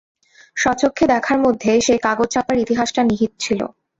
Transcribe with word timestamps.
স্বচক্ষে 0.57 1.05
দেখার 1.13 1.37
মধ্যে 1.45 1.71
সেই 1.81 1.99
কাগজচাপার 1.99 2.55
ইতিহাসটা 2.57 3.01
নিহিত 3.03 3.31
ছিল। 3.39 3.61